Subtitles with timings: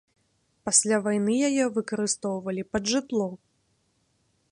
[0.69, 3.27] Пасля вайны яе выкарыстоўвалі пад жытло.